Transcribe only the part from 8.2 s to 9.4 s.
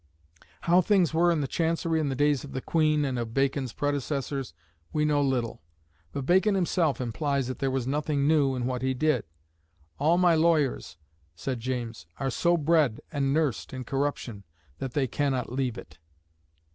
new in what he did.